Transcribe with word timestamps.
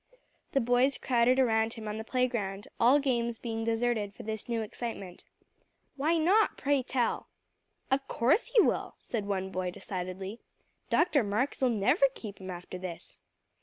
The 0.53 0.59
boys 0.59 0.97
crowded 0.97 1.37
around 1.39 1.73
him 1.73 1.87
on 1.87 1.97
the 1.99 2.03
playground, 2.03 2.67
all 2.79 2.97
games 2.97 3.37
being 3.37 3.63
deserted 3.63 4.15
for 4.15 4.23
this 4.23 4.49
new 4.49 4.63
excitement. 4.63 5.25
"Why 5.95 6.17
not, 6.17 6.57
pray 6.57 6.81
tell?" 6.81 7.27
"Of 7.91 8.07
course 8.07 8.47
he 8.47 8.59
will," 8.61 8.95
said 8.97 9.25
one 9.27 9.51
boy 9.51 9.69
decidedly. 9.69 10.39
"Dr. 10.89 11.23
Marks 11.23 11.61
never'll 11.61 12.09
keep 12.15 12.39
him 12.39 12.49
after 12.49 12.79
this." 12.79 13.19